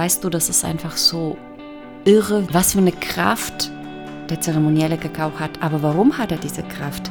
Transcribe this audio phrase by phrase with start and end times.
[0.00, 1.36] weißt du, das ist einfach so
[2.06, 3.70] irre, was für eine Kraft
[4.30, 5.62] der zeremonielle Kakao hat.
[5.62, 7.10] Aber warum hat er diese Kraft?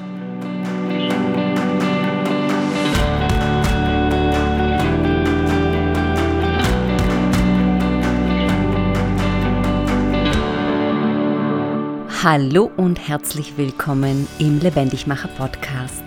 [12.23, 16.03] Hallo und herzlich willkommen im Lebendigmacher Podcast,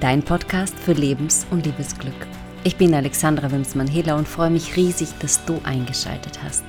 [0.00, 2.26] dein Podcast für Lebens- und Liebesglück.
[2.64, 6.62] Ich bin Alexandra Wimsmann-Hiller und freue mich riesig, dass du eingeschaltet hast.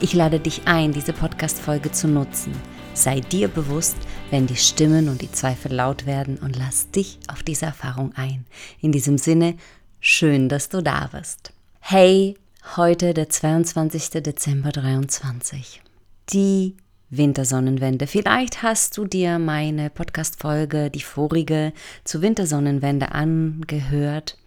[0.00, 2.54] Ich lade dich ein, diese Podcast-Folge zu nutzen.
[2.94, 3.98] Sei dir bewusst,
[4.30, 8.46] wenn die Stimmen und die Zweifel laut werden und lass dich auf diese Erfahrung ein.
[8.80, 9.56] In diesem Sinne,
[10.00, 11.52] schön, dass du da bist.
[11.80, 12.38] Hey,
[12.76, 14.22] heute der 22.
[14.22, 15.82] Dezember 23.
[16.30, 16.74] Die
[17.10, 18.06] Wintersonnenwende.
[18.06, 21.74] Vielleicht hast du dir meine Podcast-Folge, die vorige,
[22.04, 24.38] zur Wintersonnenwende angehört.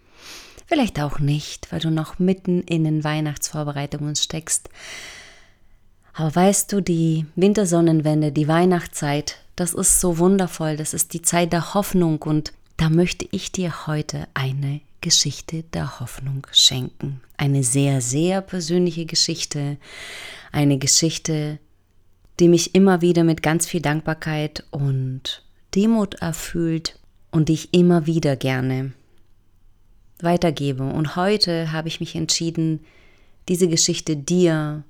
[0.68, 4.68] Vielleicht auch nicht, weil du noch mitten in den Weihnachtsvorbereitungen steckst.
[6.12, 11.54] Aber weißt du, die Wintersonnenwende, die Weihnachtszeit, das ist so wundervoll, das ist die Zeit
[11.54, 17.22] der Hoffnung und da möchte ich dir heute eine Geschichte der Hoffnung schenken.
[17.38, 19.78] Eine sehr, sehr persönliche Geschichte,
[20.52, 21.58] eine Geschichte,
[22.40, 25.42] die mich immer wieder mit ganz viel Dankbarkeit und
[25.74, 26.98] Demut erfüllt
[27.30, 28.92] und die ich immer wieder gerne
[30.20, 30.82] weitergebe.
[30.84, 32.84] Und heute habe ich mich entschieden,
[33.48, 34.84] diese Geschichte dir,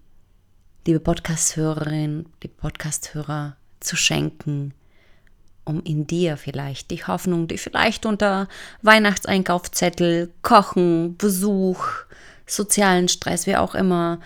[0.87, 4.75] liebe Podcast-Hörerin, die Podcast-Hörer, zu schenken,
[5.65, 8.49] um in dir vielleicht die Hoffnung, die vielleicht unter
[8.83, 11.85] Weihnachtseinkaufszettel, Kochen, Besuch,
[12.47, 14.21] sozialen Stress, wie auch immer,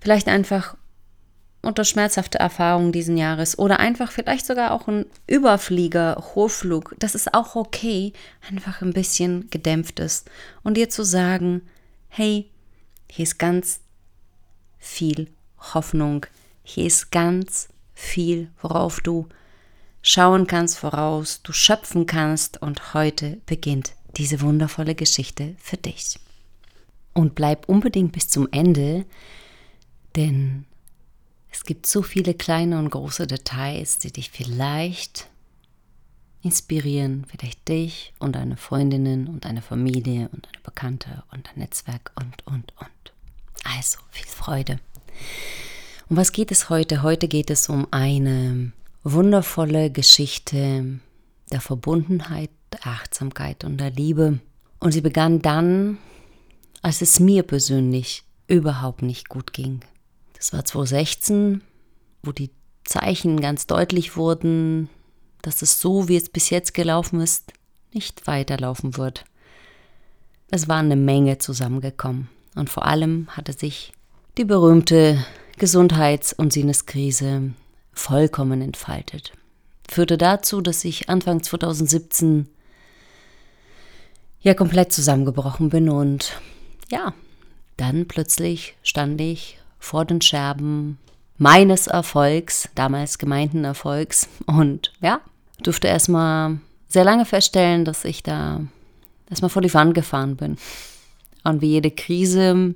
[0.00, 0.76] vielleicht einfach
[1.62, 7.34] unter schmerzhafte Erfahrungen diesen Jahres oder einfach vielleicht sogar auch ein Überflieger, Hochflug, das ist
[7.34, 8.12] auch okay,
[8.48, 10.30] einfach ein bisschen gedämpft ist.
[10.62, 11.62] Und dir zu sagen,
[12.08, 12.48] hey,
[13.10, 13.80] hier ist ganz
[14.78, 15.28] viel
[15.74, 16.26] Hoffnung,
[16.62, 19.28] hier ist ganz viel, worauf du
[20.02, 22.62] schauen kannst, voraus du schöpfen kannst.
[22.62, 26.18] Und heute beginnt diese wundervolle Geschichte für dich.
[27.14, 29.04] Und bleib unbedingt bis zum Ende,
[30.14, 30.64] denn
[31.50, 35.28] es gibt so viele kleine und große Details, die dich vielleicht
[36.42, 42.12] inspirieren, vielleicht dich und deine Freundinnen und deine Familie und deine Bekannte und dein Netzwerk
[42.14, 43.12] und, und, und.
[43.64, 44.78] Also viel Freude.
[46.08, 47.02] Um was geht es heute?
[47.02, 48.72] Heute geht es um eine
[49.02, 51.00] wundervolle Geschichte
[51.50, 54.38] der Verbundenheit, der Achtsamkeit und der Liebe.
[54.78, 55.98] Und sie begann dann,
[56.82, 59.80] als es mir persönlich überhaupt nicht gut ging.
[60.38, 61.62] Das war 2016,
[62.22, 62.50] wo die
[62.84, 64.88] Zeichen ganz deutlich wurden,
[65.42, 67.52] dass es so, wie es bis jetzt gelaufen ist,
[67.92, 69.24] nicht weiterlaufen wird.
[70.50, 73.92] Es war eine Menge zusammengekommen und vor allem hatte sich
[74.38, 75.24] die berühmte
[75.58, 77.52] Gesundheits- und Sinneskrise
[77.92, 79.32] vollkommen entfaltet.
[79.90, 82.48] Führte dazu, dass ich Anfang 2017
[84.40, 86.40] ja komplett zusammengebrochen bin und
[86.90, 87.12] ja,
[87.76, 90.98] dann plötzlich stand ich vor den Scherben
[91.38, 94.28] meines Erfolgs, damals gemeinten Erfolgs.
[94.46, 95.20] Und ja,
[95.62, 96.58] durfte erstmal
[96.88, 98.60] sehr lange feststellen, dass ich da
[99.30, 100.56] erstmal vor die Wand gefahren bin.
[101.44, 102.74] Und wie jede Krise,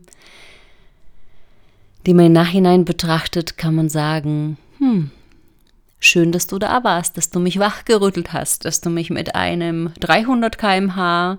[2.06, 5.10] die man im Nachhinein betrachtet, kann man sagen, hm,
[5.98, 9.92] schön, dass du da warst, dass du mich wachgerüttelt hast, dass du mich mit einem
[10.00, 11.38] 300 km/h,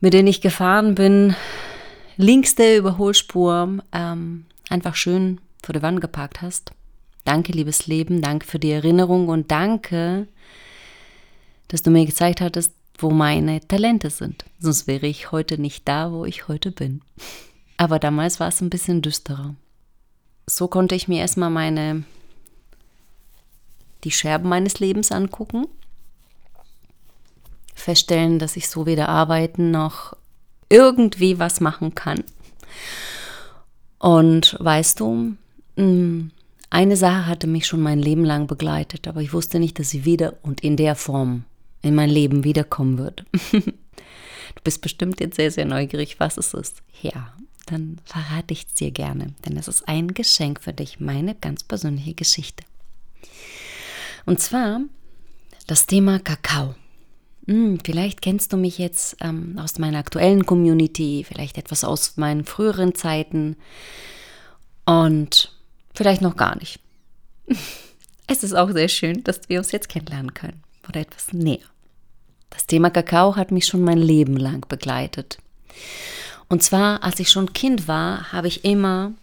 [0.00, 1.34] mit dem ich gefahren bin,
[2.18, 6.72] links der Überholspur ähm, einfach schön vor der Wand geparkt hast.
[7.24, 10.28] Danke, liebes Leben, danke für die Erinnerung und danke,
[11.68, 14.44] dass du mir gezeigt hattest, wo meine Talente sind.
[14.58, 17.00] Sonst wäre ich heute nicht da, wo ich heute bin.
[17.76, 19.54] Aber damals war es ein bisschen düsterer.
[20.46, 22.04] So konnte ich mir erstmal meine
[24.04, 25.66] die Scherben meines Lebens angucken,
[27.74, 30.16] feststellen, dass ich so weder arbeiten noch
[30.68, 32.24] irgendwie was machen kann.
[33.98, 35.36] Und weißt du,
[35.76, 36.30] mm,
[36.70, 40.04] eine Sache hatte mich schon mein Leben lang begleitet, aber ich wusste nicht, dass sie
[40.04, 41.44] wieder und in der Form
[41.82, 43.24] in mein Leben wiederkommen wird.
[43.52, 46.82] du bist bestimmt jetzt sehr, sehr neugierig, was es ist.
[47.00, 47.32] Ja,
[47.66, 51.64] dann verrate ich es dir gerne, denn es ist ein Geschenk für dich, meine ganz
[51.64, 52.64] persönliche Geschichte.
[54.26, 54.80] Und zwar
[55.66, 56.74] das Thema Kakao.
[57.48, 62.44] Hm, vielleicht kennst du mich jetzt ähm, aus meiner aktuellen Community, vielleicht etwas aus meinen
[62.44, 63.56] früheren Zeiten
[64.84, 65.50] und
[65.94, 66.80] vielleicht noch gar nicht.
[68.30, 71.64] Es ist auch sehr schön, dass wir uns jetzt kennenlernen können oder etwas näher.
[72.50, 75.38] Das Thema Kakao hat mich schon mein Leben lang begleitet.
[76.50, 79.14] Und zwar, als ich schon Kind war, habe ich immer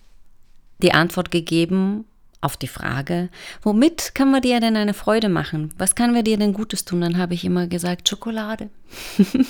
[0.81, 2.06] die Antwort gegeben
[2.45, 3.30] auf die Frage,
[3.62, 5.74] womit können wir dir denn eine Freude machen?
[5.77, 7.01] Was können wir dir denn Gutes tun?
[7.01, 8.69] Dann habe ich immer gesagt, Schokolade.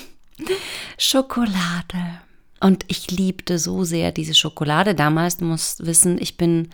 [0.98, 2.20] Schokolade.
[2.60, 4.96] Und ich liebte so sehr diese Schokolade.
[4.96, 6.70] Damals, du musst wissen, ich bin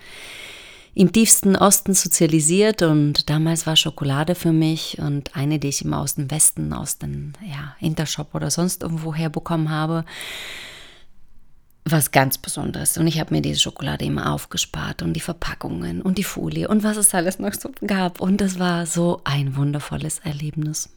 [0.93, 5.99] im tiefsten Osten sozialisiert und damals war Schokolade für mich und eine, die ich immer
[5.99, 10.05] aus dem Westen, aus dem ja, Intershop oder sonst irgendwo herbekommen habe,
[11.85, 12.97] was ganz Besonderes.
[12.97, 16.83] Und ich habe mir diese Schokolade immer aufgespart und die Verpackungen und die Folie und
[16.83, 18.21] was es alles noch so gab.
[18.21, 20.89] Und es war so ein wundervolles Erlebnis.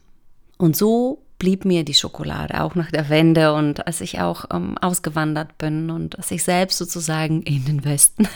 [0.57, 4.77] Und so blieb mir die Schokolade auch nach der Wende und als ich auch ähm,
[4.77, 8.27] ausgewandert bin und als ich selbst sozusagen in den Westen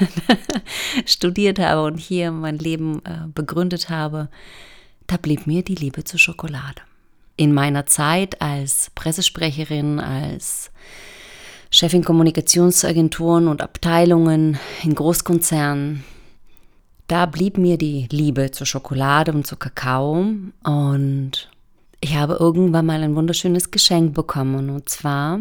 [1.05, 4.29] studiert habe und hier mein Leben äh, begründet habe,
[5.07, 6.81] da blieb mir die Liebe zur Schokolade.
[7.37, 10.71] In meiner Zeit als Pressesprecherin, als
[11.71, 16.03] Chefin Kommunikationsagenturen und Abteilungen in Großkonzernen,
[17.07, 20.25] da blieb mir die Liebe zur Schokolade und zu Kakao
[20.63, 21.49] und
[22.01, 24.69] ich habe irgendwann mal ein wunderschönes Geschenk bekommen.
[24.69, 25.39] Und zwar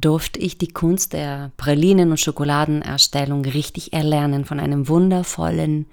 [0.00, 5.86] durfte ich die Kunst der Pralinen- und Schokoladenerstellung richtig erlernen von einem wundervollen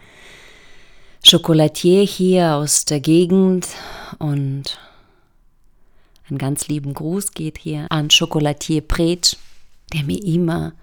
[1.24, 3.68] Schokolatier hier aus der Gegend.
[4.20, 4.80] Und
[6.30, 9.36] einen ganz lieben Gruß geht hier an Schokolatier Pretsch,
[9.94, 10.74] der mir immer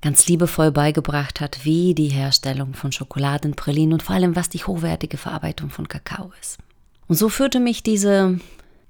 [0.00, 5.18] ganz liebevoll beigebracht hat, wie die Herstellung von Schokoladenpralinen und vor allem was die hochwertige
[5.18, 6.58] Verarbeitung von Kakao ist.
[7.06, 8.40] Und so führte mich diese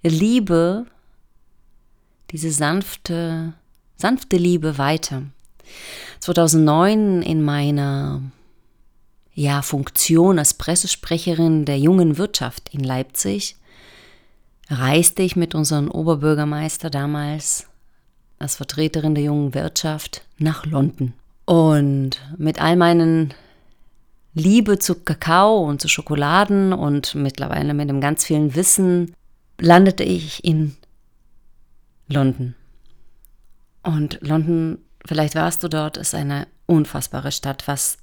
[0.02, 0.86] Liebe,
[2.30, 3.54] diese sanfte,
[3.96, 5.22] sanfte Liebe weiter.
[6.20, 8.22] 2009 in meiner
[9.34, 13.56] ja, Funktion als Pressesprecherin der jungen Wirtschaft in Leipzig
[14.68, 17.69] reiste ich mit unserem Oberbürgermeister damals
[18.40, 21.12] als Vertreterin der jungen Wirtschaft nach London.
[21.44, 23.34] Und mit all meinen
[24.34, 29.14] Liebe zu Kakao und zu Schokoladen und mittlerweile mit dem ganz vielen Wissen
[29.60, 30.76] landete ich in
[32.08, 32.54] London.
[33.82, 37.98] Und London, vielleicht warst du dort, ist eine unfassbare Stadt, was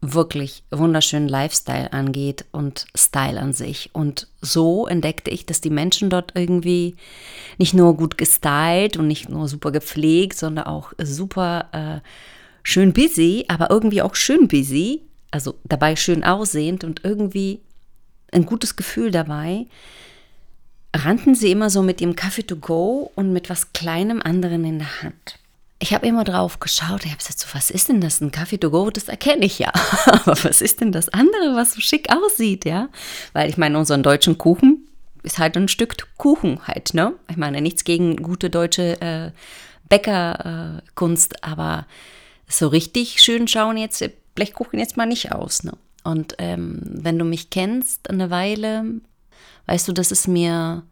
[0.00, 3.90] wirklich wunderschönen Lifestyle angeht und Style an sich.
[3.92, 6.96] Und so entdeckte ich, dass die Menschen dort irgendwie
[7.58, 12.08] nicht nur gut gestylt und nicht nur super gepflegt, sondern auch super äh,
[12.62, 17.60] schön busy, aber irgendwie auch schön busy also dabei schön aussehend und irgendwie
[18.32, 19.66] ein gutes Gefühl dabei,
[20.94, 24.78] rannten sie immer so mit ihrem Kaffee to go und mit was kleinem anderen in
[24.78, 25.38] der Hand.
[25.82, 28.20] Ich habe immer drauf geschaut, ich habe gesagt, so, was ist denn das?
[28.20, 29.72] Ein Kaffee to go, das erkenne ich ja.
[30.06, 32.90] Aber was ist denn das andere, was so schick aussieht, ja?
[33.32, 34.86] Weil ich meine, unseren deutschen Kuchen
[35.22, 37.14] ist halt ein Stück Kuchen halt, ne?
[37.30, 39.30] Ich meine, nichts gegen gute deutsche äh,
[39.88, 41.86] Bäckerkunst, äh, aber
[42.46, 44.04] so richtig schön schauen jetzt
[44.34, 45.64] Blechkuchen jetzt mal nicht aus.
[45.64, 45.72] Ne?
[46.04, 48.84] Und ähm, wenn du mich kennst eine Weile,
[49.66, 50.82] weißt du, dass es mir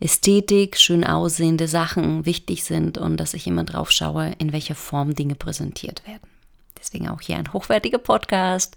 [0.00, 5.14] Ästhetik, schön aussehende Sachen wichtig sind und dass ich immer drauf schaue, in welcher Form
[5.14, 6.22] Dinge präsentiert werden.
[6.80, 8.76] Deswegen auch hier ein hochwertiger Podcast,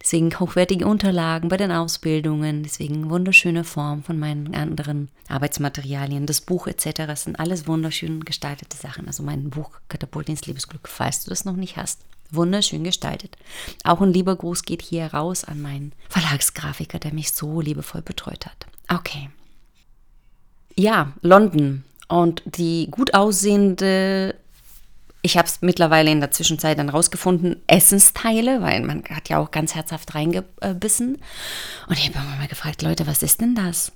[0.00, 6.66] deswegen hochwertige Unterlagen bei den Ausbildungen, deswegen wunderschöne Form von meinen anderen Arbeitsmaterialien, das Buch
[6.66, 7.06] etc.
[7.06, 9.06] Das sind alles wunderschön gestaltete Sachen.
[9.06, 12.00] Also mein Buch Katapult ins Liebesglück, falls du das noch nicht hast.
[12.30, 13.38] Wunderschön gestaltet.
[13.82, 18.44] Auch ein lieber Gruß geht hier raus an meinen Verlagsgrafiker, der mich so liebevoll betreut
[18.44, 18.66] hat.
[18.88, 19.30] Okay.
[20.80, 24.34] Ja, London und die gut aussehende,
[25.20, 29.50] ich habe es mittlerweile in der Zwischenzeit dann rausgefunden, Essensteile, weil man hat ja auch
[29.50, 31.18] ganz herzhaft reingebissen.
[31.86, 33.92] Und ich habe immer mal gefragt, Leute, was ist denn das?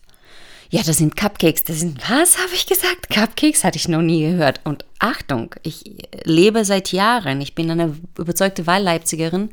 [0.70, 1.64] ja, das sind Cupcakes.
[1.64, 3.08] Das sind, was habe ich gesagt?
[3.08, 4.60] Cupcakes hatte ich noch nie gehört.
[4.64, 5.84] Und Achtung, ich
[6.24, 9.50] lebe seit Jahren, ich bin eine überzeugte Wahlleipzigerin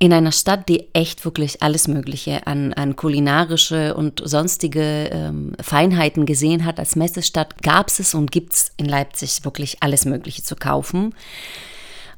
[0.00, 6.24] in einer Stadt, die echt wirklich alles Mögliche an, an kulinarische und sonstige ähm, Feinheiten
[6.24, 6.78] gesehen hat.
[6.78, 11.14] Als Messestadt gab es und gibt es in Leipzig wirklich alles Mögliche zu kaufen.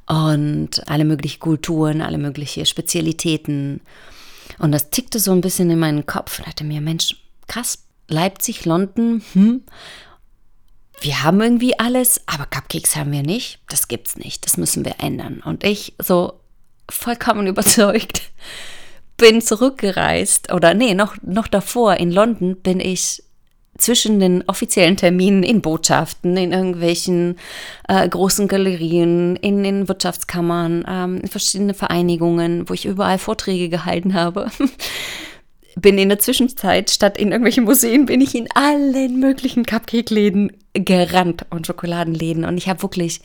[0.06, 3.80] Und alle möglichen Kulturen, alle möglichen Spezialitäten.
[4.58, 8.64] Und das tickte so ein bisschen in meinen Kopf und dachte mir, Mensch, krass, Leipzig,
[8.64, 9.62] London, hm,
[11.00, 13.60] wir haben irgendwie alles, aber Cupcakes haben wir nicht.
[13.68, 14.44] Das gibt's nicht.
[14.44, 15.40] Das müssen wir ändern.
[15.42, 16.39] Und ich so
[16.90, 18.30] vollkommen überzeugt
[19.20, 23.22] bin zurückgereist oder nee, noch, noch davor in London bin ich
[23.76, 27.38] zwischen den offiziellen Terminen in Botschaften, in irgendwelchen
[27.88, 34.14] äh, großen Galerien, in den Wirtschaftskammern, ähm, in verschiedene Vereinigungen, wo ich überall Vorträge gehalten
[34.14, 34.50] habe,
[35.76, 41.46] bin in der Zwischenzeit, statt in irgendwelchen Museen, bin ich in allen möglichen Cupcake-Läden gerannt
[41.50, 42.44] und Schokoladenläden.
[42.44, 43.20] Und ich habe wirklich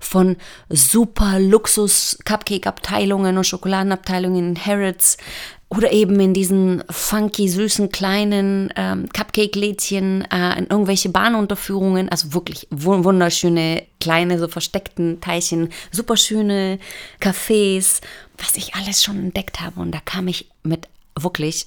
[0.00, 0.36] von
[0.68, 5.16] super Luxus-Cupcake-Abteilungen und Schokoladenabteilungen in Harrods
[5.68, 12.68] oder eben in diesen funky, süßen, kleinen ähm, Cupcake-Lädchen, äh, in irgendwelche Bahnunterführungen, also wirklich
[12.70, 16.78] wunderschöne, kleine, so versteckten Teilchen, super schöne
[17.20, 18.00] Cafés,
[18.38, 19.80] was ich alles schon entdeckt habe.
[19.80, 20.86] Und da kam ich mit
[21.18, 21.66] wirklich,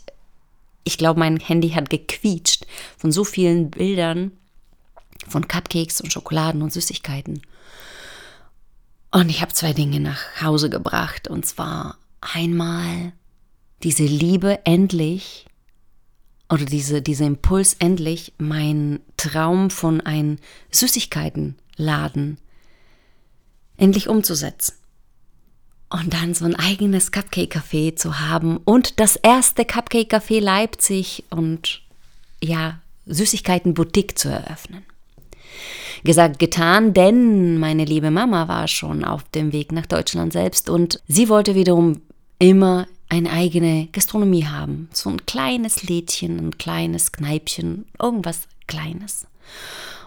[0.88, 2.66] ich glaube, mein Handy hat gequietscht
[2.98, 4.32] von so vielen Bildern
[5.28, 7.42] von Cupcakes und Schokoladen und Süßigkeiten.
[9.12, 11.28] Und ich habe zwei Dinge nach Hause gebracht.
[11.28, 13.12] Und zwar einmal
[13.84, 15.46] diese Liebe endlich
[16.50, 20.38] oder diese, dieser Impuls endlich, mein Traum von einem
[20.72, 22.38] Süßigkeitenladen
[23.76, 24.76] endlich umzusetzen.
[25.90, 31.82] Und dann so ein eigenes Cupcake-Café zu haben und das erste Cupcake-Café Leipzig und
[32.44, 34.84] ja, Süßigkeiten-Boutique zu eröffnen.
[36.04, 41.02] Gesagt, getan, denn meine liebe Mama war schon auf dem Weg nach Deutschland selbst und
[41.08, 42.02] sie wollte wiederum
[42.38, 44.90] immer eine eigene Gastronomie haben.
[44.92, 49.26] So ein kleines Lädchen, ein kleines Kneipchen, irgendwas Kleines.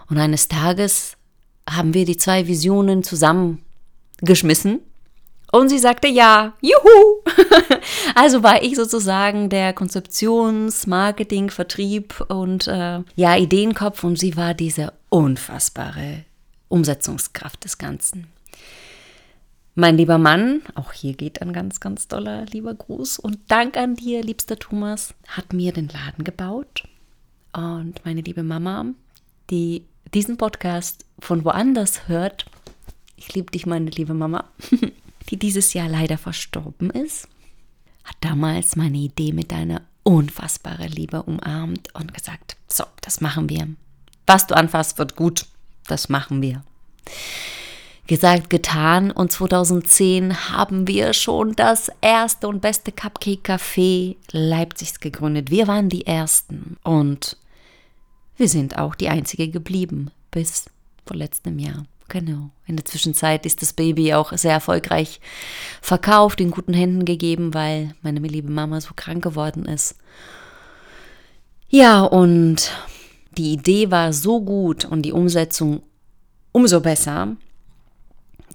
[0.07, 1.17] Und eines Tages
[1.67, 4.81] haben wir die zwei Visionen zusammengeschmissen
[5.51, 7.23] und sie sagte ja, juhu!
[8.15, 14.53] also war ich sozusagen der Konzeptions-, Marketing-, Vertrieb und äh, ja, Ideenkopf und sie war
[14.53, 16.25] diese unfassbare
[16.69, 18.27] Umsetzungskraft des Ganzen.
[19.75, 23.95] Mein lieber Mann, auch hier geht ein ganz, ganz toller lieber Gruß und Dank an
[23.95, 26.83] dir, liebster Thomas, hat mir den Laden gebaut.
[27.53, 28.85] Und meine liebe Mama,
[29.49, 32.45] die diesen Podcast von woanders hört,
[33.15, 34.45] ich liebe dich, meine liebe Mama,
[35.29, 37.27] die dieses Jahr leider verstorben ist,
[38.03, 43.67] hat damals meine Idee mit deiner unfassbaren Liebe umarmt und gesagt, so, das machen wir.
[44.25, 45.45] Was du anfasst, wird gut.
[45.87, 46.63] Das machen wir.
[48.07, 55.49] Gesagt, getan und 2010 haben wir schon das erste und beste Cupcake-Café Leipzigs gegründet.
[55.49, 57.37] Wir waren die Ersten und
[58.37, 60.65] wir sind auch die Einzige geblieben bis
[61.05, 61.85] vor letztem Jahr.
[62.11, 62.49] Genau.
[62.67, 65.21] In der Zwischenzeit ist das Baby auch sehr erfolgreich
[65.81, 69.95] verkauft, in guten Händen gegeben, weil meine liebe Mama so krank geworden ist.
[71.69, 72.69] Ja, und
[73.37, 75.83] die Idee war so gut und die Umsetzung
[76.51, 77.37] umso besser,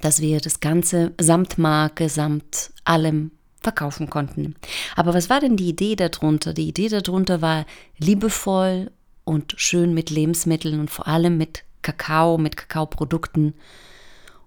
[0.03, 3.31] dass wir das Ganze samt Marke, samt allem
[3.63, 4.55] verkaufen konnten.
[4.97, 6.53] Aber was war denn die Idee darunter?
[6.53, 7.65] Die Idee darunter war
[7.97, 8.91] liebevoll
[9.25, 13.55] und schön mit Lebensmitteln und vor allem mit Kakao, mit Kakaoprodukten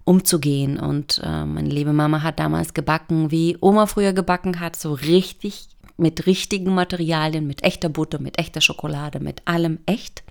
[0.04, 0.78] umzugehen.
[0.78, 5.68] Und äh, meine liebe Mama hat damals gebacken, wie Oma früher gebacken hat, so richtig
[5.96, 10.22] mit richtigen Materialien, mit echter Butter, mit echter Schokolade, mit allem echt.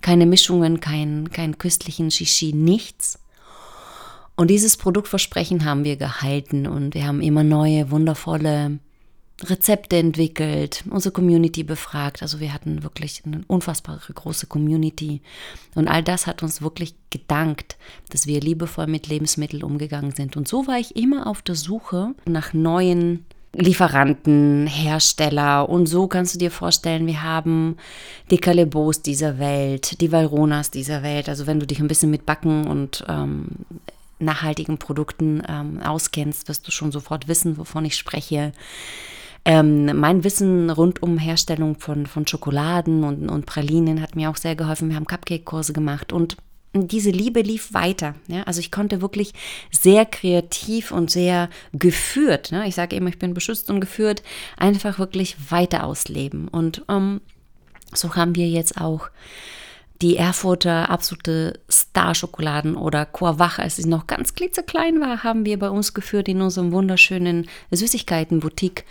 [0.00, 3.18] Keine Mischungen, kein, kein köstlichen Shishi, nichts.
[4.36, 8.78] Und dieses Produktversprechen haben wir gehalten und wir haben immer neue, wundervolle
[9.44, 12.22] Rezepte entwickelt, unsere Community befragt.
[12.22, 15.22] Also wir hatten wirklich eine unfassbare große Community.
[15.74, 17.76] Und all das hat uns wirklich gedankt,
[18.10, 20.36] dass wir liebevoll mit Lebensmitteln umgegangen sind.
[20.36, 25.68] Und so war ich immer auf der Suche nach neuen Lieferanten, Hersteller.
[25.68, 27.76] Und so kannst du dir vorstellen, wir haben
[28.30, 31.28] die Calebos dieser Welt, die Valronas dieser Welt.
[31.28, 33.48] Also wenn du dich ein bisschen mit Backen und ähm,
[34.18, 38.52] nachhaltigen Produkten ähm, auskennst, wirst du schon sofort wissen, wovon ich spreche.
[39.44, 44.36] Ähm, mein Wissen rund um Herstellung von, von Schokoladen und, und Pralinen hat mir auch
[44.36, 44.88] sehr geholfen.
[44.88, 46.36] Wir haben Cupcake-Kurse gemacht und
[46.74, 48.14] diese Liebe lief weiter.
[48.26, 48.42] Ja?
[48.42, 49.32] Also ich konnte wirklich
[49.70, 52.68] sehr kreativ und sehr geführt, ne?
[52.68, 54.22] ich sage immer, ich bin beschützt und geführt,
[54.56, 56.48] einfach wirklich weiter ausleben.
[56.48, 57.20] Und ähm,
[57.94, 59.08] so haben wir jetzt auch
[60.00, 65.70] die Erfurter absolute Star-Schokoladen oder Coavache, als sie noch ganz klitzeklein war, haben wir bei
[65.70, 68.84] uns geführt in unserem wunderschönen Süßigkeiten-Boutique.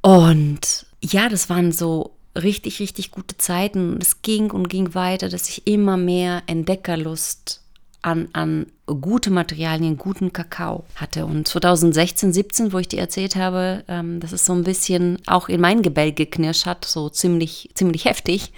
[0.00, 3.98] Und ja, das waren so richtig, richtig gute Zeiten.
[4.00, 7.60] Es ging und ging weiter, dass ich immer mehr Entdeckerlust
[8.02, 11.24] an, an gute Materialien, guten Kakao hatte.
[11.24, 15.48] Und 2016, 17, wo ich dir erzählt habe, ähm, dass es so ein bisschen auch
[15.48, 18.52] in mein Gebälk geknirscht hat, so ziemlich, ziemlich heftig,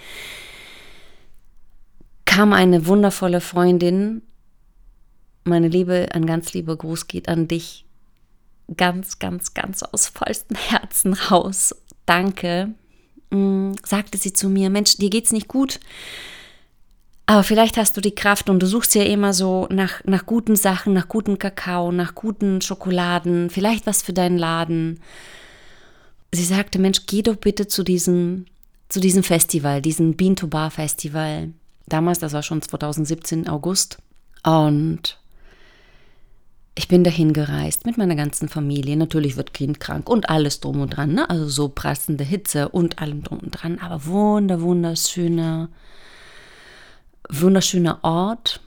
[2.35, 4.21] kam eine wundervolle Freundin.
[5.45, 7.85] Meine Liebe, ein ganz lieber Gruß geht an dich,
[8.75, 11.73] ganz, ganz, ganz aus vollstem Herzen raus.
[12.05, 12.73] Danke,
[13.29, 15.79] mm, sagte sie zu mir, Mensch, dir geht's nicht gut.
[17.25, 20.57] Aber vielleicht hast du die Kraft und du suchst ja immer so nach, nach guten
[20.57, 24.99] Sachen, nach gutem Kakao, nach guten Schokoladen, vielleicht was für deinen Laden.
[26.33, 28.45] sie sagte, Mensch, geh doch bitte zu diesem,
[28.89, 31.53] zu diesem Festival, diesem Bean to Bar Festival.
[31.87, 33.97] Damals, das war schon 2017 August.
[34.43, 35.19] Und
[36.77, 38.97] ich bin dahin gereist mit meiner ganzen Familie.
[38.97, 41.13] Natürlich wird Kind krank und alles drum und dran.
[41.13, 41.29] Ne?
[41.29, 43.79] Also so pressende Hitze und allem drum und dran.
[43.79, 45.69] Aber wunder, wunderschöner,
[47.29, 48.59] wunderschöner Ort.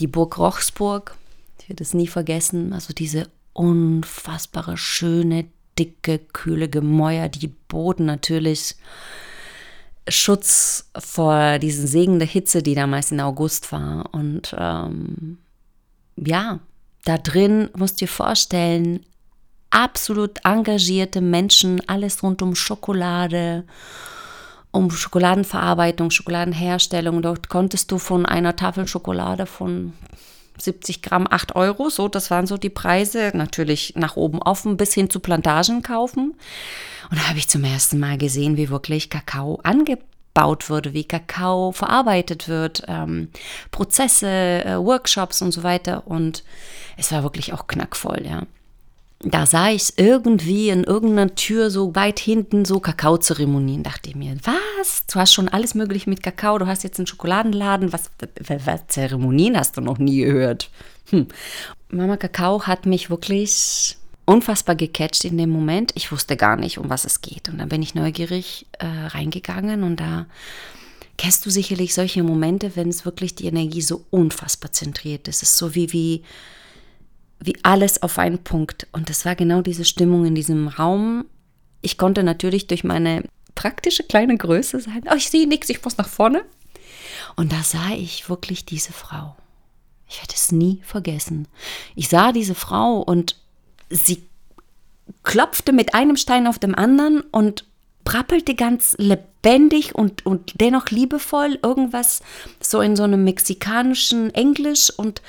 [0.00, 1.16] Die Burg Rochsburg.
[1.60, 2.74] Ich werde es nie vergessen.
[2.74, 5.46] Also diese unfassbare, schöne,
[5.78, 7.30] dicke, kühle Gemäuer.
[7.30, 8.76] Die Boden natürlich
[10.08, 14.12] Schutz vor diesen Segen der Hitze, die damals in August war.
[14.12, 15.38] Und ähm,
[16.16, 16.60] ja,
[17.04, 19.04] da drin musst du dir vorstellen,
[19.70, 23.64] absolut engagierte Menschen, alles rund um Schokolade,
[24.70, 27.22] um Schokoladenverarbeitung, Schokoladenherstellung.
[27.22, 29.94] Dort konntest du von einer Tafel Schokolade von
[30.58, 34.94] 70 Gramm 8 Euro, so, das waren so die Preise, natürlich nach oben offen, bis
[34.94, 36.34] hin zu Plantagen kaufen.
[37.10, 41.72] Und da habe ich zum ersten Mal gesehen, wie wirklich Kakao angebaut wurde, wie Kakao
[41.72, 43.28] verarbeitet wird, ähm,
[43.70, 46.06] Prozesse, äh, Workshops und so weiter.
[46.06, 46.44] Und
[46.96, 48.42] es war wirklich auch knackvoll, ja.
[49.20, 53.82] Da sah ich irgendwie in irgendeiner Tür so weit hinten so Kakaozeremonien.
[53.82, 55.06] Dachte ich mir, was?
[55.06, 57.92] Du hast schon alles Mögliche mit Kakao, du hast jetzt einen Schokoladenladen.
[57.92, 58.10] Was,
[58.64, 60.70] was Zeremonien hast du noch nie gehört?
[61.10, 61.28] Hm.
[61.88, 65.92] Mama Kakao hat mich wirklich unfassbar gecatcht in dem Moment.
[65.94, 67.48] Ich wusste gar nicht, um was es geht.
[67.48, 70.26] Und dann bin ich neugierig äh, reingegangen und da
[71.16, 75.42] kennst du sicherlich solche Momente, wenn es wirklich die Energie so unfassbar zentriert ist.
[75.42, 76.22] Es ist so wie, wie
[77.40, 78.86] wie alles auf einen Punkt.
[78.92, 81.26] Und das war genau diese Stimmung in diesem Raum.
[81.82, 83.24] Ich konnte natürlich durch meine
[83.54, 86.44] praktische kleine Größe sagen, oh, ich sehe nichts, ich muss nach vorne.
[87.36, 89.36] Und da sah ich wirklich diese Frau.
[90.08, 91.48] Ich werde es nie vergessen.
[91.94, 93.36] Ich sah diese Frau und
[93.90, 94.22] sie
[95.22, 97.64] klopfte mit einem Stein auf dem anderen und
[98.04, 102.22] prappelte ganz lebendig und, und dennoch liebevoll irgendwas
[102.60, 105.22] so in so einem mexikanischen Englisch und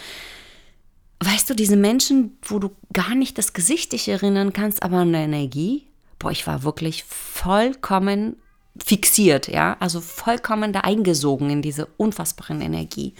[1.25, 5.21] weißt du, diese Menschen, wo du gar nicht das Gesicht dich erinnern kannst, aber der
[5.21, 5.87] Energie,
[6.19, 8.37] boah, ich war wirklich vollkommen
[8.83, 13.13] fixiert, ja, also vollkommen da eingesogen in diese unfassbaren Energie.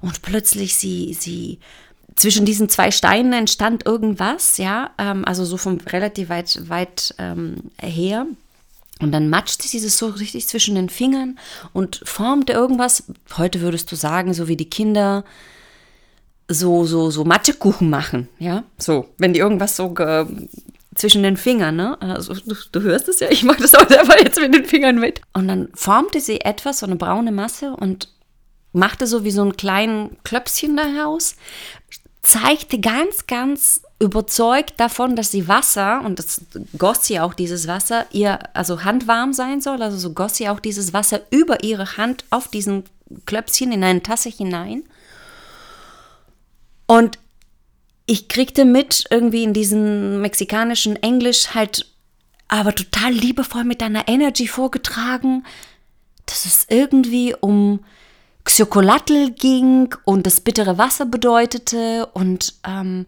[0.00, 1.58] Und plötzlich sie, sie,
[2.14, 7.56] zwischen diesen zwei Steinen entstand irgendwas, ja, ähm, also so vom relativ weit, weit ähm,
[7.80, 8.26] her.
[9.00, 11.38] Und dann matschte sie das so richtig zwischen den Fingern
[11.72, 13.04] und formte irgendwas.
[13.36, 15.24] Heute würdest du sagen, so wie die Kinder
[16.48, 19.94] so, so, so Matschekuchen machen, ja, so, wenn die irgendwas so
[20.94, 22.00] zwischen den Fingern, ne?
[22.00, 24.98] Also, du, du, hörst es ja, ich mache das auch selber jetzt mit den Fingern
[24.98, 25.20] mit.
[25.32, 28.08] Und dann formte sie etwas, so eine braune Masse und
[28.72, 31.36] machte so wie so einen kleinen Klöpschen daraus,
[32.22, 36.42] zeigte ganz, ganz überzeugt davon, dass sie Wasser, und das
[36.76, 40.60] goss sie auch dieses Wasser, ihr, also handwarm sein soll, also so goss sie auch
[40.60, 42.84] dieses Wasser über ihre Hand auf diesen
[43.24, 44.82] Klöpschen in eine Tasse hinein.
[46.88, 47.18] Und
[48.06, 51.86] ich kriegte mit, irgendwie in diesem mexikanischen Englisch halt,
[52.48, 55.44] aber total liebevoll mit deiner Energy vorgetragen,
[56.24, 57.84] dass es irgendwie um
[58.44, 63.04] Xocolatl ging und das bittere Wasser bedeutete und ähm,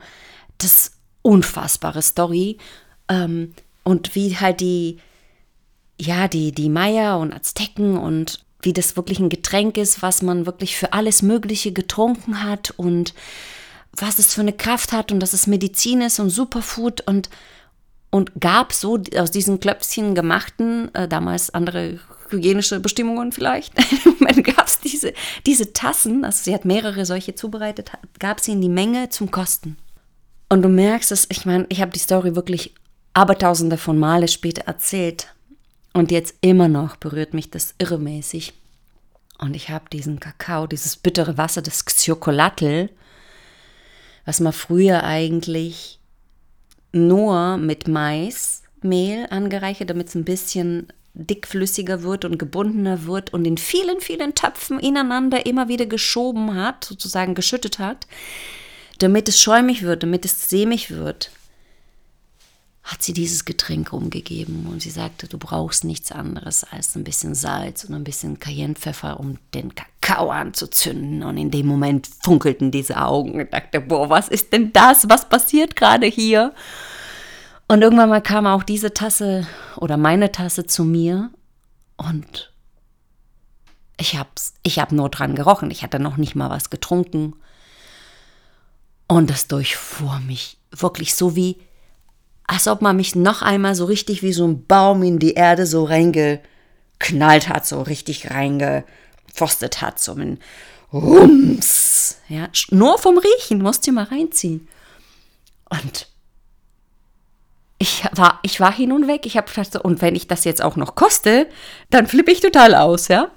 [0.59, 2.59] das unfassbare Story
[3.09, 4.99] ähm, und wie halt die,
[5.99, 10.45] ja, die, die Maya und Azteken und wie das wirklich ein Getränk ist, was man
[10.45, 13.15] wirklich für alles Mögliche getrunken hat und
[13.97, 17.29] was es für eine Kraft hat und dass es Medizin ist und Superfood und,
[18.11, 21.99] und gab so aus diesen Klöpfchen gemachten, äh, damals andere
[22.31, 23.75] hygienische Bestimmungen vielleicht,
[24.57, 25.13] gab es diese,
[25.47, 29.77] diese Tassen, also sie hat mehrere solche zubereitet, gab sie in die Menge zum Kosten.
[30.49, 32.75] Und du merkst es, ich meine, ich habe die Story wirklich
[33.15, 35.29] abertausende von Male später erzählt.
[35.93, 38.53] Und jetzt immer noch berührt mich das irremäßig.
[39.39, 42.91] Und ich habe diesen Kakao, dieses bittere Wasser, das Xocolatl,
[44.31, 45.99] was man früher eigentlich
[46.93, 53.59] nur mit Maismehl angereichert, damit es ein bisschen dickflüssiger wird und gebundener wird und in
[53.59, 58.07] vielen, vielen Töpfen ineinander immer wieder geschoben hat, sozusagen geschüttet hat,
[59.01, 61.33] damit es schäumig wird, damit es sämig wird
[62.83, 67.35] hat sie dieses Getränk umgegeben und sie sagte, du brauchst nichts anderes als ein bisschen
[67.35, 71.23] Salz und ein bisschen Cayennepfeffer, um den Kakao anzuzünden.
[71.23, 75.09] Und in dem Moment funkelten diese Augen und dachte, boah, was ist denn das?
[75.09, 76.55] Was passiert gerade hier?
[77.69, 81.31] Und irgendwann mal kam auch diese Tasse oder meine Tasse zu mir
[81.97, 82.51] und
[84.01, 85.71] ich hab's, ich hab nur dran gerochen.
[85.71, 87.35] Ich hatte noch nicht mal was getrunken.
[89.07, 91.59] Und das durchfuhr mich wirklich so wie
[92.51, 95.67] als ob man mich noch einmal so richtig wie so ein Baum in die Erde
[95.67, 100.41] so reingeknallt hat, so richtig reingefostet hat, so ein
[100.93, 102.17] Rums.
[102.29, 104.67] Ja, nur vom Riechen musst du mal reinziehen.
[105.69, 106.09] Und
[107.79, 109.27] ich war, ich war hin und weg.
[109.27, 111.47] Ich habe gedacht, so, und wenn ich das jetzt auch noch koste,
[111.91, 113.31] dann flippe ich total aus, ja.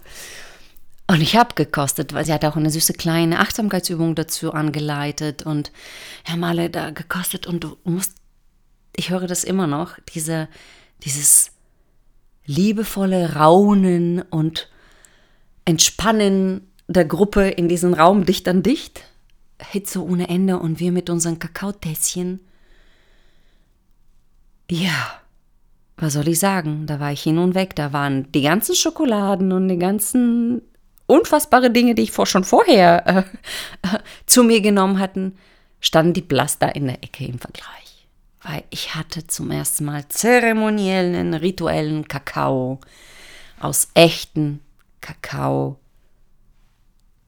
[1.06, 5.72] Und ich habe gekostet, weil sie hat auch eine süße kleine Achtsamkeitsübung dazu angeleitet und
[6.24, 8.23] Herr Male da gekostet und du musst,
[8.96, 10.48] ich höre das immer noch, diese,
[11.04, 11.52] dieses
[12.46, 14.70] liebevolle Raunen und
[15.66, 19.04] Entspannen der Gruppe in diesem Raum dicht an dicht.
[19.72, 22.42] Hitze ohne Ende und wir mit unseren Kakaotässchen.
[24.70, 25.22] Ja,
[25.96, 26.86] was soll ich sagen?
[26.86, 27.76] Da war ich hin und weg.
[27.76, 30.62] Da waren die ganzen Schokoladen und die ganzen
[31.06, 33.20] unfassbare Dinge, die ich vor, schon vorher äh,
[33.88, 35.38] äh, zu mir genommen hatten,
[35.80, 37.93] standen die blass da in der Ecke im Vergleich.
[38.44, 42.80] Weil ich hatte zum ersten Mal zeremoniellen, rituellen Kakao
[43.60, 44.60] aus echten
[45.00, 45.80] Kakao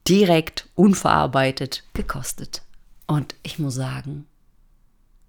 [0.06, 2.62] direkt unverarbeitet gekostet.
[3.06, 4.26] Und ich muss sagen,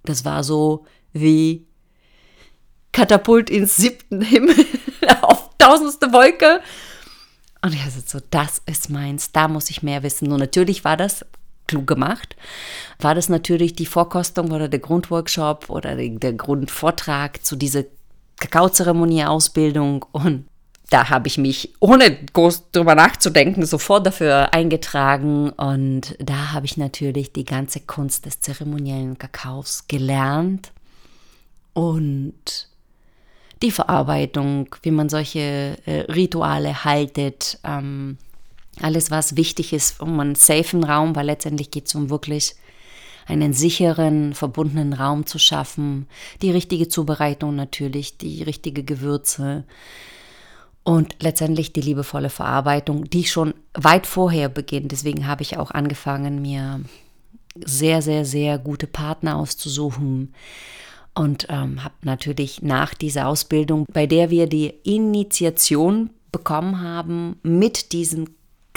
[0.03, 1.65] das war so wie
[2.91, 4.55] Katapult ins siebten Himmel
[5.21, 6.61] auf tausendste Wolke.
[7.61, 10.31] Und ich hatte so, das ist meins, da muss ich mehr wissen.
[10.31, 11.25] Und natürlich war das
[11.67, 12.35] klug gemacht,
[12.99, 17.83] war das natürlich die Vorkostung oder der Grundworkshop oder der Grundvortrag zu dieser
[18.39, 20.05] Kakaozeremonie-Ausbildung.
[20.11, 20.45] Und
[20.89, 25.49] da habe ich mich, ohne groß drüber nachzudenken, sofort dafür eingetragen.
[25.49, 30.71] Und da habe ich natürlich die ganze Kunst des zeremoniellen Kakaos gelernt.
[31.73, 32.69] Und
[33.61, 38.17] die Verarbeitung, wie man solche äh, Rituale haltet, ähm,
[38.81, 42.55] alles, was wichtig ist, um einen safen Raum, weil letztendlich geht es um wirklich
[43.25, 46.07] einen sicheren, verbundenen Raum zu schaffen,
[46.41, 49.65] die richtige Zubereitung natürlich, die richtige Gewürze
[50.83, 54.93] und letztendlich die liebevolle Verarbeitung, die schon weit vorher beginnt.
[54.93, 56.81] Deswegen habe ich auch angefangen, mir
[57.65, 60.33] sehr, sehr, sehr gute Partner auszusuchen,
[61.17, 67.91] und ähm, habe natürlich nach dieser Ausbildung, bei der wir die Initiation bekommen haben mit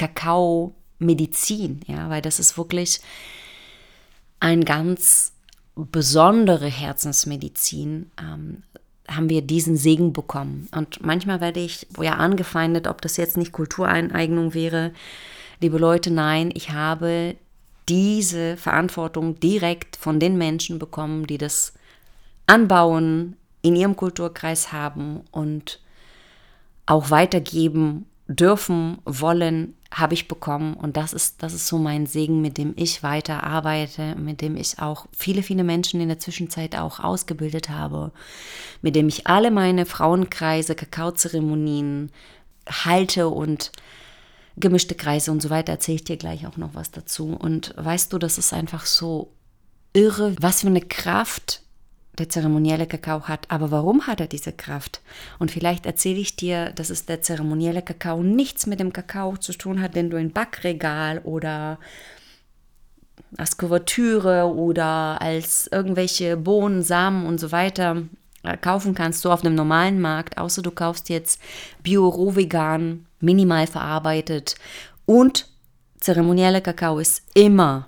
[0.00, 3.00] Kakao-Medizin, ja, weil das ist wirklich
[4.40, 5.34] ein ganz
[5.74, 8.62] besondere Herzensmedizin, ähm,
[9.08, 10.68] haben wir diesen Segen bekommen.
[10.74, 14.92] Und manchmal werde ich ja angefeindet, ob das jetzt nicht Kultureineignung wäre.
[15.60, 17.36] Liebe Leute, nein, ich habe
[17.88, 21.74] diese Verantwortung direkt von den Menschen bekommen, die das
[22.46, 25.80] anbauen, in ihrem Kulturkreis haben und
[26.86, 30.74] auch weitergeben dürfen, wollen, habe ich bekommen.
[30.74, 34.56] Und das ist, das ist so mein Segen, mit dem ich weiter arbeite, mit dem
[34.56, 38.12] ich auch viele, viele Menschen in der Zwischenzeit auch ausgebildet habe,
[38.82, 42.10] mit dem ich alle meine Frauenkreise, Kakaozeremonien
[42.68, 43.72] halte und
[44.56, 47.36] gemischte Kreise und so weiter, erzähle ich dir gleich auch noch was dazu.
[47.36, 49.32] Und weißt du, das ist einfach so
[49.92, 51.62] irre, was für eine Kraft
[52.18, 53.46] der zeremonielle Kakao hat.
[53.48, 55.00] Aber warum hat er diese Kraft?
[55.38, 59.52] Und vielleicht erzähle ich dir, dass es der zeremonielle Kakao nichts mit dem Kakao zu
[59.52, 61.78] tun hat, den du im Backregal oder
[63.36, 68.02] als Kuvertüre oder als irgendwelche Bohnen, Samen und so weiter
[68.42, 71.40] äh, kaufen kannst, du auf einem normalen Markt, außer du kaufst jetzt
[71.82, 74.56] bio, roh, vegan, minimal verarbeitet
[75.06, 75.48] und
[76.00, 77.86] zeremonieller Kakao ist immer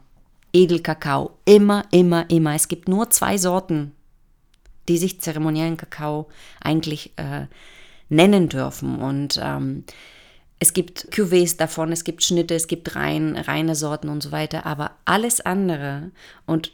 [0.52, 2.54] Edelkakao, immer, immer, immer.
[2.54, 3.92] Es gibt nur zwei Sorten
[4.88, 6.28] die sich zeremoniellen Kakao
[6.60, 7.46] eigentlich äh,
[8.08, 9.00] nennen dürfen.
[9.00, 9.84] Und ähm,
[10.58, 14.64] es gibt Cuvées davon, es gibt Schnitte, es gibt rein, reine Sorten und so weiter,
[14.66, 16.12] aber alles andere
[16.46, 16.72] und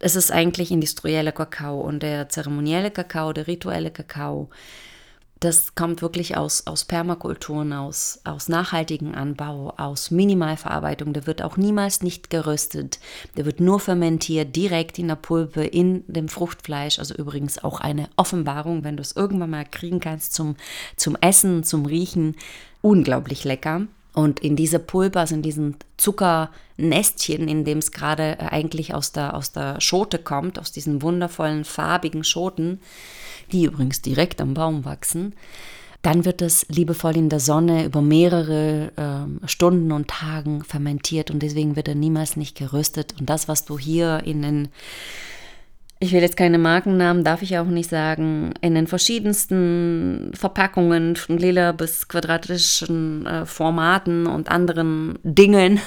[0.00, 4.50] es ist eigentlich industrieller Kakao und der zeremonielle Kakao, der rituelle Kakao,
[5.40, 11.12] das kommt wirklich aus, aus Permakulturen, aus, aus nachhaltigem Anbau, aus Minimalverarbeitung.
[11.12, 12.98] Der wird auch niemals nicht geröstet.
[13.36, 16.98] Der wird nur fermentiert, direkt in der Pulpe, in dem Fruchtfleisch.
[16.98, 20.56] Also übrigens auch eine Offenbarung, wenn du es irgendwann mal kriegen kannst zum,
[20.96, 22.34] zum Essen, zum Riechen.
[22.82, 23.82] Unglaublich lecker.
[24.14, 29.34] Und in dieser Pulpe, also in diesen Zuckernestchen, in dem es gerade eigentlich aus der,
[29.34, 32.80] aus der Schote kommt, aus diesen wundervollen farbigen Schoten,
[33.52, 35.34] die übrigens direkt am Baum wachsen.
[36.02, 41.42] Dann wird es liebevoll in der Sonne über mehrere äh, Stunden und Tagen fermentiert und
[41.42, 43.14] deswegen wird er niemals nicht geröstet.
[43.18, 44.68] Und das, was du hier in den,
[45.98, 51.36] ich will jetzt keine Markennamen, darf ich auch nicht sagen, in den verschiedensten Verpackungen, von
[51.36, 55.80] lila bis quadratischen äh, Formaten und anderen Dingen,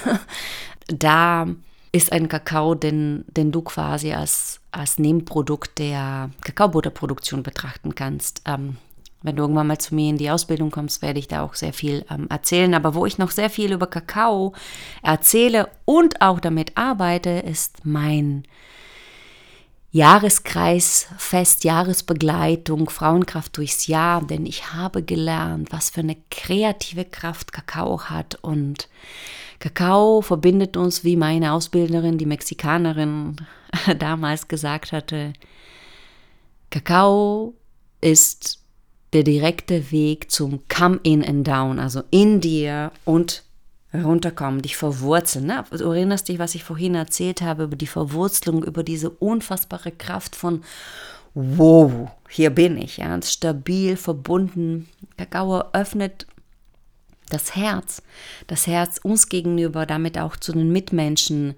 [0.88, 1.48] da
[1.94, 8.42] ist ein Kakao, den, den du quasi als als Nebenprodukt der Kakaobutterproduktion betrachten kannst.
[8.46, 8.78] Ähm,
[9.24, 11.74] wenn du irgendwann mal zu mir in die Ausbildung kommst, werde ich da auch sehr
[11.74, 12.74] viel ähm, erzählen.
[12.74, 14.54] Aber wo ich noch sehr viel über Kakao
[15.04, 18.44] erzähle und auch damit arbeite, ist mein
[19.92, 24.26] Jahreskreisfest, Jahresbegleitung, Frauenkraft durchs Jahr.
[24.26, 28.40] Denn ich habe gelernt, was für eine kreative Kraft Kakao hat.
[28.42, 28.90] Und
[29.60, 33.36] Kakao verbindet uns, wie meine Ausbilderin, die Mexikanerin,
[34.00, 35.34] damals gesagt hatte.
[36.70, 37.54] Kakao
[38.00, 38.60] ist
[39.14, 43.44] der direkte Weg zum Come in and down, also in dir und
[43.94, 45.48] runterkommen, dich verwurzeln.
[45.48, 45.66] Ne?
[45.70, 50.36] Du erinnerst dich, was ich vorhin erzählt habe über die Verwurzelung, über diese unfassbare Kraft
[50.36, 50.64] von
[51.34, 54.90] wow, hier bin ich, ja, stabil verbunden.
[55.18, 56.26] Kakao öffnet
[57.30, 58.02] das Herz,
[58.48, 61.56] das Herz uns gegenüber, damit auch zu den Mitmenschen,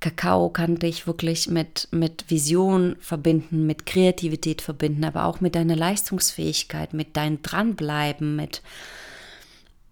[0.00, 5.74] Kakao kann dich wirklich mit, mit Vision verbinden, mit Kreativität verbinden, aber auch mit deiner
[5.74, 8.62] Leistungsfähigkeit, mit deinem Dranbleiben, mit,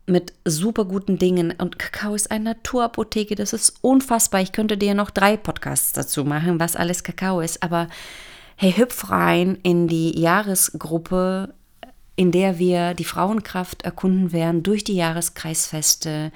[0.06, 1.52] mit super guten Dingen.
[1.58, 4.40] Und Kakao ist eine Naturapotheke, das ist unfassbar.
[4.40, 7.64] Ich könnte dir noch drei Podcasts dazu machen, was alles Kakao ist.
[7.64, 7.88] Aber
[8.54, 11.52] hey, hüpf rein in die Jahresgruppe,
[12.14, 16.30] in der wir die Frauenkraft erkunden werden durch die Jahreskreisfeste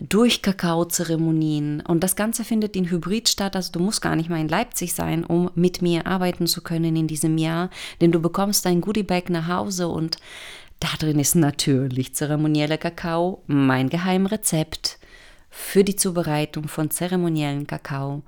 [0.00, 1.80] durch Kakaozeremonien.
[1.80, 3.56] Und das Ganze findet in Hybrid statt.
[3.56, 6.96] Also du musst gar nicht mal in Leipzig sein, um mit mir arbeiten zu können
[6.96, 7.70] in diesem Jahr.
[8.00, 10.16] Denn du bekommst dein Goodiebag nach Hause und
[10.80, 14.98] da drin ist natürlich zeremonieller Kakao, mein Geheimrezept
[15.50, 18.22] für die Zubereitung von zeremoniellen Kakao.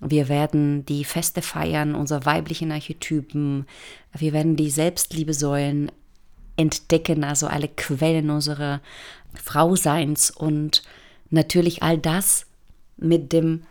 [0.00, 3.66] Wir werden die Feste feiern, unsere weiblichen Archetypen.
[4.16, 5.92] Wir werden die Selbstliebesäulen
[6.56, 8.80] entdecken, also alle Quellen unserer
[9.42, 10.82] Frauseins und
[11.30, 12.46] natürlich all das
[12.96, 13.64] mit dem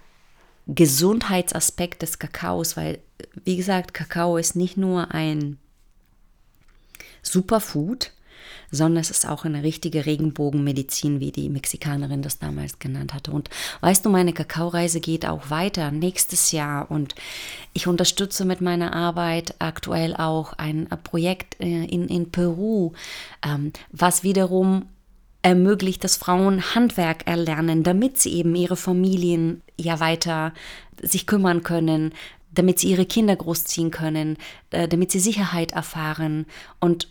[0.67, 2.99] Gesundheitsaspekt des Kakaos, weil,
[3.43, 5.58] wie gesagt, Kakao ist nicht nur ein
[7.21, 8.12] Superfood,
[8.71, 13.32] sondern es ist auch eine richtige Regenbogenmedizin, wie die Mexikanerin das damals genannt hatte.
[13.32, 13.49] Und
[13.82, 17.13] weißt du, meine Kakaoreise geht auch weiter nächstes Jahr und
[17.73, 22.93] ich unterstütze mit meiner Arbeit aktuell auch ein Projekt äh, in, in Peru,
[23.45, 24.88] ähm, was wiederum
[25.43, 30.53] ermöglicht, dass Frauen Handwerk erlernen, damit sie eben ihre Familien ja weiter
[31.01, 32.13] sich kümmern können,
[32.51, 34.38] damit sie ihre Kinder großziehen können,
[34.71, 36.45] äh, damit sie Sicherheit erfahren.
[36.79, 37.10] Und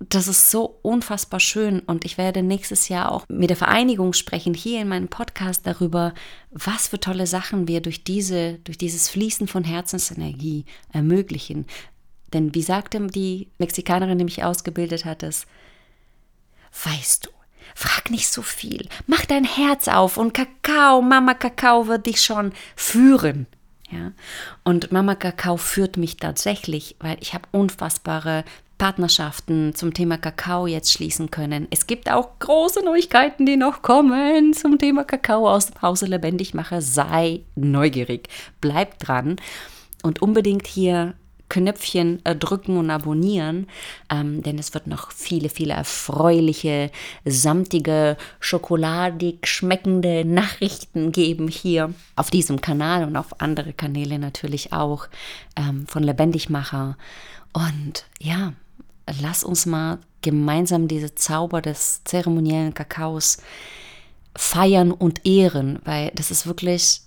[0.00, 1.80] das ist so unfassbar schön.
[1.80, 6.14] Und ich werde nächstes Jahr auch mit der Vereinigung sprechen, hier in meinem Podcast darüber,
[6.50, 11.66] was für tolle Sachen wir durch diese, durch dieses Fließen von Herzensenergie ermöglichen.
[12.32, 15.46] Denn wie sagte die Mexikanerin, die mich ausgebildet hat, es
[16.84, 17.30] Weißt du,
[17.74, 18.88] frag nicht so viel.
[19.06, 23.46] Mach dein Herz auf und Kakao, Mama Kakao wird dich schon führen.
[23.90, 24.12] Ja?
[24.64, 28.44] Und Mama Kakao führt mich tatsächlich, weil ich habe unfassbare
[28.78, 31.66] Partnerschaften zum Thema Kakao jetzt schließen können.
[31.70, 36.54] Es gibt auch große Neuigkeiten, die noch kommen zum Thema Kakao aus dem Hause lebendig
[36.54, 36.80] mache.
[36.80, 38.28] Sei neugierig,
[38.60, 39.36] bleib dran
[40.02, 41.14] und unbedingt hier
[41.48, 43.66] Knöpfchen äh, drücken und abonnieren,
[44.10, 46.90] ähm, denn es wird noch viele, viele erfreuliche,
[47.24, 55.08] samtige, schokoladig schmeckende Nachrichten geben hier auf diesem Kanal und auf andere Kanäle natürlich auch
[55.56, 56.96] ähm, von Lebendigmacher.
[57.52, 58.52] Und ja,
[59.20, 63.38] lass uns mal gemeinsam diese Zauber des zeremoniellen Kakaos
[64.36, 67.02] feiern und ehren, weil das ist wirklich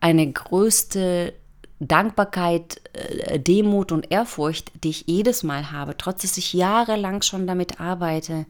[0.00, 1.34] eine größte
[1.80, 7.46] Dankbarkeit, äh, Demut und Ehrfurcht, die ich jedes Mal habe, trotz dass ich jahrelang schon
[7.46, 8.46] damit arbeite.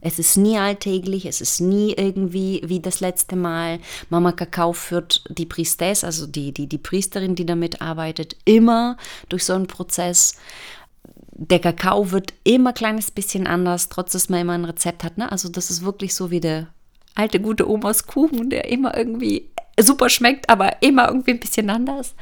[0.00, 3.80] Es ist nie alltäglich, es ist nie irgendwie wie das letzte Mal.
[4.08, 8.96] Mama Kakao führt die Priestess, also die, die, die Priesterin, die damit arbeitet, immer
[9.28, 10.36] durch so einen Prozess.
[11.32, 15.18] Der Kakao wird immer ein kleines bisschen anders, trotz dass man immer ein Rezept hat.
[15.18, 15.30] Ne?
[15.30, 16.68] Also das ist wirklich so wie der
[17.14, 19.49] alte gute Omas Kuchen, der immer irgendwie
[19.82, 22.14] super schmeckt, aber immer irgendwie ein bisschen anders.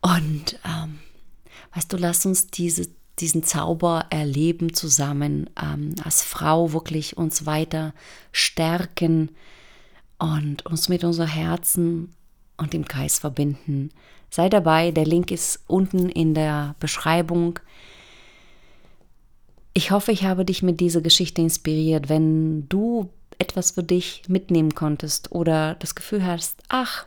[0.00, 0.98] Und ähm,
[1.74, 7.94] weißt du, lass uns diese, diesen Zauber erleben zusammen, ähm, als Frau wirklich uns weiter
[8.32, 9.30] stärken
[10.18, 12.14] und uns mit unserem Herzen
[12.56, 13.90] und dem Geist verbinden.
[14.30, 17.58] Sei dabei, der Link ist unten in der Beschreibung.
[19.74, 22.08] Ich hoffe, ich habe dich mit dieser Geschichte inspiriert.
[22.08, 23.10] Wenn du
[23.42, 27.06] etwas für dich mitnehmen konntest oder das Gefühl hast, ach,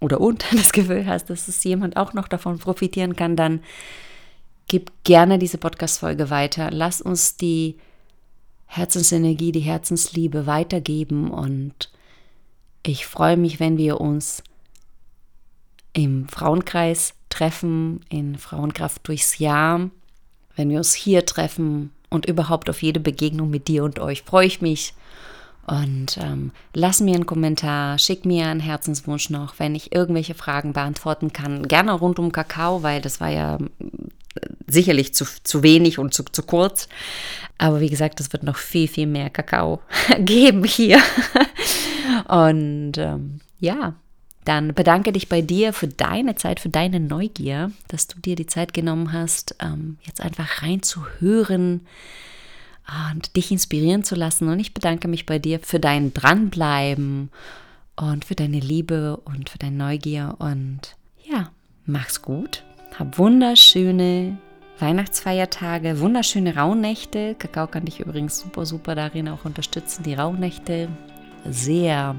[0.00, 3.60] oder und das Gefühl hast, dass es jemand auch noch davon profitieren kann, dann
[4.66, 6.70] gib gerne diese Podcast-Folge weiter.
[6.70, 7.76] Lass uns die
[8.66, 11.90] Herzensenergie, die Herzensliebe weitergeben und
[12.82, 14.42] ich freue mich, wenn wir uns
[15.92, 19.90] im Frauenkreis treffen, in Frauenkraft durchs Jahr.
[20.56, 24.46] Wenn wir uns hier treffen und überhaupt auf jede Begegnung mit dir und euch, freue
[24.46, 24.94] ich mich.
[25.68, 30.72] Und ähm, lass mir einen Kommentar, schick mir einen Herzenswunsch noch, wenn ich irgendwelche Fragen
[30.72, 31.68] beantworten kann.
[31.68, 33.58] Gerne rund um Kakao, weil das war ja
[34.66, 36.88] sicherlich zu, zu wenig und zu, zu kurz.
[37.58, 39.80] Aber wie gesagt, es wird noch viel, viel mehr Kakao
[40.18, 41.00] geben hier.
[42.28, 43.94] Und ähm, ja,
[44.44, 48.46] dann bedanke dich bei dir für deine Zeit, für deine Neugier, dass du dir die
[48.46, 51.86] Zeit genommen hast, ähm, jetzt einfach reinzuhören
[52.88, 54.48] und dich inspirieren zu lassen.
[54.48, 57.30] Und ich bedanke mich bei dir für dein Dranbleiben
[57.96, 60.36] und für deine Liebe und für deine Neugier.
[60.38, 61.50] Und ja,
[61.84, 62.64] mach's gut.
[62.98, 64.38] Hab wunderschöne
[64.78, 67.34] Weihnachtsfeiertage, wunderschöne Rauhnächte.
[67.34, 70.88] Kakao kann dich übrigens super, super darin auch unterstützen, die Rauhnächte
[71.48, 72.14] sehr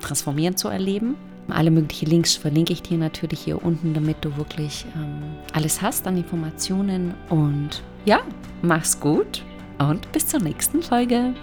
[0.00, 1.16] transformierend zu erleben.
[1.48, 5.22] Alle möglichen Links verlinke ich dir natürlich hier unten, damit du wirklich ähm,
[5.54, 7.14] alles hast an Informationen.
[7.30, 8.20] Und ja,
[8.62, 9.42] mach's gut
[9.78, 11.34] und bis zur nächsten Folge.